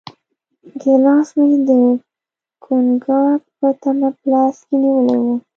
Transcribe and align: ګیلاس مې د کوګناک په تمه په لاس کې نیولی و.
ګیلاس 0.81 1.27
مې 1.37 1.49
د 1.67 1.69
کوګناک 2.63 3.41
په 3.57 3.67
تمه 3.81 4.09
په 4.17 4.25
لاس 4.31 4.55
کې 4.67 4.75
نیولی 4.83 5.17
و. 5.23 5.25